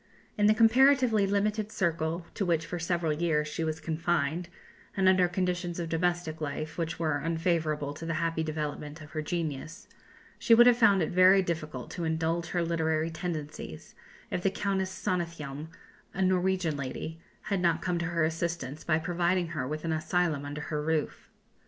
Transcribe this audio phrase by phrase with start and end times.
[0.35, 4.49] In the comparatively limited circle to which for several years she was confined,
[4.97, 9.21] and under conditions of domestic life which were unfavourable to the happy development of her
[9.21, 9.87] genius,
[10.39, 13.93] she would have found it very difficult to indulge her literary tendencies,
[14.31, 15.67] if the Countess Sonnethjelm,
[16.15, 20.45] a Norwegian lady, had not come to her assistance by providing her with an asylum
[20.45, 21.29] under her roof.